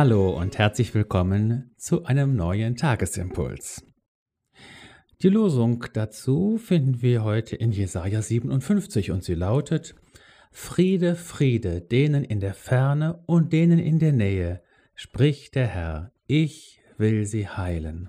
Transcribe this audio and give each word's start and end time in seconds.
Hallo 0.00 0.30
und 0.30 0.58
herzlich 0.58 0.94
willkommen 0.94 1.72
zu 1.76 2.04
einem 2.04 2.36
neuen 2.36 2.76
Tagesimpuls. 2.76 3.82
Die 5.22 5.28
Losung 5.28 5.86
dazu 5.92 6.56
finden 6.56 7.02
wir 7.02 7.24
heute 7.24 7.56
in 7.56 7.72
Jesaja 7.72 8.22
57 8.22 9.10
und 9.10 9.24
sie 9.24 9.34
lautet: 9.34 9.96
Friede, 10.52 11.16
Friede, 11.16 11.80
denen 11.80 12.22
in 12.22 12.38
der 12.38 12.54
Ferne 12.54 13.24
und 13.26 13.52
denen 13.52 13.80
in 13.80 13.98
der 13.98 14.12
Nähe, 14.12 14.62
spricht 14.94 15.56
der 15.56 15.66
Herr, 15.66 16.12
ich 16.28 16.80
will 16.96 17.26
sie 17.26 17.48
heilen. 17.48 18.08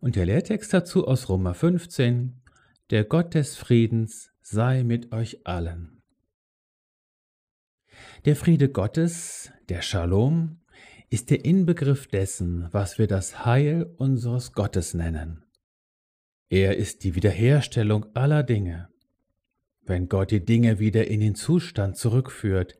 Und 0.00 0.14
der 0.14 0.26
Lehrtext 0.26 0.74
dazu 0.74 1.08
aus 1.08 1.30
Römer 1.30 1.54
15: 1.54 2.42
Der 2.90 3.04
Gott 3.04 3.32
des 3.32 3.56
Friedens 3.56 4.30
sei 4.42 4.84
mit 4.84 5.10
euch 5.10 5.46
allen. 5.46 5.93
Der 8.24 8.36
Friede 8.36 8.70
Gottes, 8.70 9.52
der 9.68 9.82
Shalom, 9.82 10.56
ist 11.10 11.28
der 11.28 11.44
Inbegriff 11.44 12.06
dessen, 12.06 12.68
was 12.72 12.96
wir 12.98 13.06
das 13.06 13.44
Heil 13.44 13.92
unseres 13.98 14.54
Gottes 14.54 14.94
nennen. 14.94 15.44
Er 16.48 16.78
ist 16.78 17.04
die 17.04 17.16
Wiederherstellung 17.16 18.06
aller 18.14 18.42
Dinge. 18.42 18.88
Wenn 19.82 20.08
Gott 20.08 20.30
die 20.30 20.42
Dinge 20.42 20.78
wieder 20.78 21.06
in 21.06 21.20
den 21.20 21.34
Zustand 21.34 21.98
zurückführt, 21.98 22.78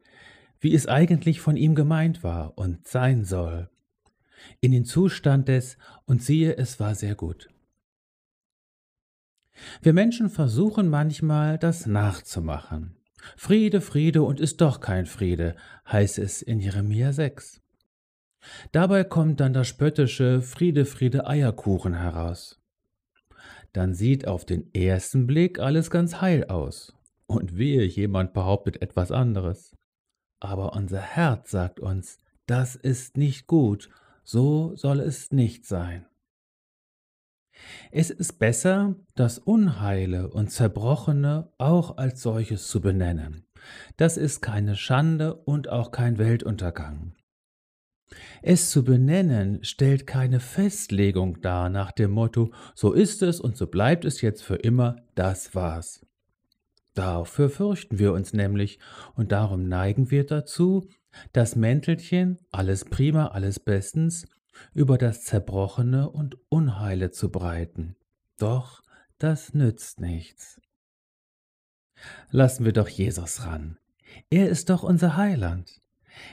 wie 0.60 0.74
es 0.74 0.86
eigentlich 0.86 1.42
von 1.42 1.58
ihm 1.58 1.74
gemeint 1.74 2.24
war 2.24 2.56
und 2.56 2.88
sein 2.88 3.26
soll, 3.26 3.68
in 4.62 4.72
den 4.72 4.86
Zustand 4.86 5.48
des 5.48 5.76
und 6.06 6.22
siehe, 6.22 6.56
es 6.56 6.80
war 6.80 6.94
sehr 6.94 7.16
gut. 7.16 7.50
Wir 9.82 9.92
Menschen 9.92 10.30
versuchen 10.30 10.88
manchmal, 10.88 11.58
das 11.58 11.84
nachzumachen. 11.84 12.96
Friede, 13.36 13.80
Friede 13.80 14.22
und 14.22 14.40
ist 14.40 14.60
doch 14.60 14.80
kein 14.80 15.06
Friede, 15.06 15.54
heißt 15.90 16.18
es 16.18 16.42
in 16.42 16.60
Jeremia 16.60 17.12
6. 17.12 17.60
Dabei 18.72 19.04
kommt 19.04 19.40
dann 19.40 19.52
das 19.52 19.68
spöttische 19.68 20.42
Friede, 20.42 20.84
Friede, 20.84 21.26
Eierkuchen 21.26 21.94
heraus. 21.94 22.60
Dann 23.72 23.94
sieht 23.94 24.28
auf 24.28 24.44
den 24.44 24.72
ersten 24.74 25.26
Blick 25.26 25.58
alles 25.58 25.90
ganz 25.90 26.20
heil 26.20 26.44
aus. 26.44 26.94
Und 27.26 27.56
wehe, 27.56 27.84
jemand 27.84 28.32
behauptet 28.32 28.82
etwas 28.82 29.10
anderes. 29.10 29.76
Aber 30.40 30.74
unser 30.74 31.00
Herz 31.00 31.50
sagt 31.50 31.80
uns, 31.80 32.18
das 32.46 32.76
ist 32.76 33.16
nicht 33.16 33.46
gut, 33.46 33.88
so 34.22 34.76
soll 34.76 35.00
es 35.00 35.32
nicht 35.32 35.66
sein. 35.66 36.06
Es 37.90 38.10
ist 38.10 38.38
besser, 38.38 38.96
das 39.14 39.38
Unheile 39.38 40.30
und 40.30 40.50
Zerbrochene 40.50 41.52
auch 41.58 41.96
als 41.96 42.22
solches 42.22 42.68
zu 42.68 42.80
benennen. 42.80 43.46
Das 43.96 44.16
ist 44.16 44.40
keine 44.40 44.76
Schande 44.76 45.34
und 45.34 45.68
auch 45.68 45.90
kein 45.90 46.18
Weltuntergang. 46.18 47.14
Es 48.42 48.70
zu 48.70 48.84
benennen 48.84 49.64
stellt 49.64 50.06
keine 50.06 50.40
Festlegung 50.40 51.40
dar 51.40 51.70
nach 51.70 51.92
dem 51.92 52.10
Motto, 52.10 52.52
so 52.74 52.92
ist 52.92 53.22
es 53.22 53.40
und 53.40 53.56
so 53.56 53.66
bleibt 53.66 54.04
es 54.04 54.20
jetzt 54.20 54.42
für 54.42 54.56
immer, 54.56 54.96
das 55.14 55.54
war's. 55.54 56.04
Dafür 56.94 57.50
fürchten 57.50 57.98
wir 57.98 58.12
uns 58.12 58.32
nämlich 58.32 58.78
und 59.14 59.32
darum 59.32 59.68
neigen 59.68 60.10
wir 60.10 60.24
dazu, 60.24 60.88
das 61.32 61.56
Mäntelchen, 61.56 62.38
alles 62.52 62.84
prima, 62.84 63.28
alles 63.28 63.58
bestens, 63.58 64.26
über 64.72 64.98
das 64.98 65.24
Zerbrochene 65.24 66.10
und 66.10 66.36
Unheile 66.48 67.10
zu 67.10 67.30
breiten. 67.30 67.96
Doch 68.38 68.82
das 69.18 69.54
nützt 69.54 70.00
nichts. 70.00 70.60
Lassen 72.30 72.64
wir 72.64 72.72
doch 72.72 72.88
Jesus 72.88 73.44
ran. 73.44 73.78
Er 74.30 74.48
ist 74.48 74.70
doch 74.70 74.82
unser 74.82 75.16
Heiland. 75.16 75.80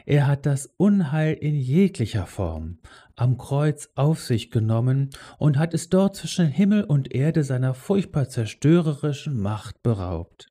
Er 0.05 0.27
hat 0.27 0.45
das 0.45 0.67
Unheil 0.77 1.33
in 1.33 1.55
jeglicher 1.55 2.27
Form 2.27 2.79
am 3.15 3.37
Kreuz 3.37 3.89
auf 3.95 4.21
sich 4.21 4.51
genommen 4.51 5.09
und 5.37 5.57
hat 5.57 5.73
es 5.73 5.89
dort 5.89 6.15
zwischen 6.15 6.47
Himmel 6.47 6.83
und 6.83 7.13
Erde 7.13 7.43
seiner 7.43 7.73
furchtbar 7.73 8.29
zerstörerischen 8.29 9.39
Macht 9.39 9.81
beraubt. 9.83 10.49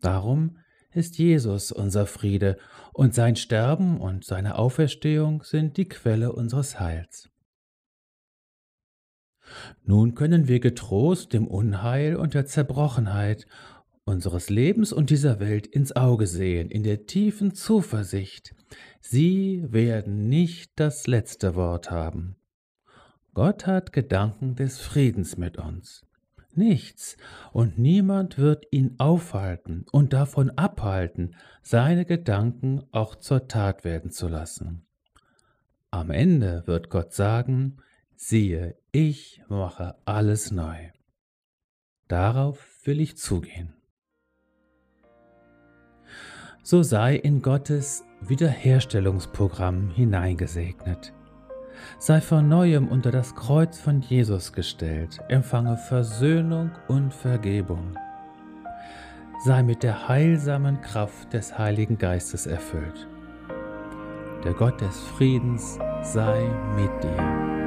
Darum 0.00 0.58
ist 0.94 1.18
Jesus 1.18 1.72
unser 1.72 2.06
Friede 2.06 2.58
und 2.92 3.14
sein 3.14 3.36
Sterben 3.36 4.00
und 4.00 4.24
seine 4.24 4.56
Auferstehung 4.56 5.42
sind 5.42 5.76
die 5.76 5.88
Quelle 5.88 6.32
unseres 6.32 6.78
Heils. 6.80 7.30
Nun 9.84 10.14
können 10.14 10.48
wir 10.48 10.60
getrost 10.60 11.32
dem 11.32 11.46
Unheil 11.46 12.16
und 12.16 12.34
der 12.34 12.46
Zerbrochenheit 12.46 13.46
unseres 14.04 14.50
Lebens 14.50 14.92
und 14.92 15.10
dieser 15.10 15.40
Welt 15.40 15.66
ins 15.66 15.94
Auge 15.94 16.26
sehen, 16.26 16.70
in 16.70 16.82
der 16.82 17.06
tiefen 17.06 17.54
Zuversicht, 17.54 18.54
sie 19.00 19.64
werden 19.68 20.28
nicht 20.28 20.72
das 20.76 21.06
letzte 21.06 21.54
Wort 21.54 21.90
haben. 21.90 22.36
Gott 23.34 23.66
hat 23.66 23.92
Gedanken 23.92 24.56
des 24.56 24.80
Friedens 24.80 25.36
mit 25.36 25.56
uns 25.58 26.04
nichts, 26.56 27.16
und 27.52 27.78
niemand 27.78 28.38
wird 28.38 28.66
ihn 28.70 28.96
aufhalten 28.98 29.84
und 29.92 30.12
davon 30.12 30.50
abhalten, 30.50 31.36
seine 31.62 32.04
Gedanken 32.04 32.82
auch 32.92 33.14
zur 33.14 33.48
Tat 33.48 33.84
werden 33.84 34.10
zu 34.10 34.28
lassen. 34.28 34.86
Am 35.90 36.10
Ende 36.10 36.62
wird 36.66 36.90
Gott 36.90 37.12
sagen, 37.12 37.76
siehe, 38.16 38.76
ich 38.92 39.42
mache 39.48 39.96
alles 40.04 40.50
neu. 40.50 40.90
Darauf 42.08 42.80
will 42.84 43.00
ich 43.00 43.16
zugehen. 43.16 43.74
So 46.62 46.82
sei 46.82 47.16
in 47.16 47.42
Gottes 47.42 48.04
Wiederherstellungsprogramm 48.20 49.90
hineingesegnet 49.90 51.12
sei 51.98 52.20
von 52.20 52.48
neuem 52.48 52.88
unter 52.88 53.10
das 53.10 53.34
Kreuz 53.34 53.78
von 53.78 54.00
Jesus 54.00 54.52
gestellt, 54.52 55.20
empfange 55.28 55.76
Versöhnung 55.76 56.70
und 56.88 57.12
Vergebung. 57.12 57.96
Sei 59.44 59.62
mit 59.62 59.82
der 59.82 60.08
heilsamen 60.08 60.80
Kraft 60.80 61.32
des 61.32 61.58
Heiligen 61.58 61.98
Geistes 61.98 62.46
erfüllt. 62.46 63.08
Der 64.44 64.54
Gott 64.54 64.80
des 64.80 65.00
Friedens 65.00 65.78
sei 66.02 66.48
mit 66.76 67.02
dir. 67.02 67.61